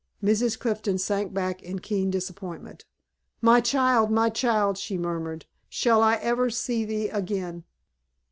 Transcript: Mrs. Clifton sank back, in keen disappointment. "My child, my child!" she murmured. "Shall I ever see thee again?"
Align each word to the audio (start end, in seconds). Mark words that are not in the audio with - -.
Mrs. 0.23 0.57
Clifton 0.57 0.97
sank 0.97 1.31
back, 1.31 1.61
in 1.61 1.77
keen 1.77 2.09
disappointment. 2.09 2.85
"My 3.39 3.59
child, 3.61 4.09
my 4.09 4.31
child!" 4.31 4.79
she 4.79 4.97
murmured. 4.97 5.45
"Shall 5.69 6.01
I 6.01 6.15
ever 6.15 6.49
see 6.49 6.83
thee 6.85 7.09
again?" 7.09 7.65